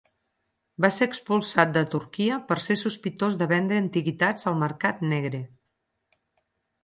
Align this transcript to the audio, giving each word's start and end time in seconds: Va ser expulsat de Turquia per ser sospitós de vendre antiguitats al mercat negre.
Va 0.83 0.89
ser 0.93 1.07
expulsat 1.09 1.75
de 1.75 1.81
Turquia 1.95 2.39
per 2.47 2.57
ser 2.67 2.77
sospitós 2.83 3.37
de 3.41 3.47
vendre 3.51 3.77
antiguitats 3.83 4.49
al 4.53 4.57
mercat 4.65 5.03
negre. 5.11 5.43